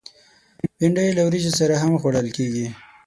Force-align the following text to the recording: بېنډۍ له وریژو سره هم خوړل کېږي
بېنډۍ 0.77 1.07
له 1.17 1.21
وریژو 1.27 1.51
سره 1.59 1.73
هم 1.83 1.91
خوړل 2.01 2.27
کېږي 2.35 2.67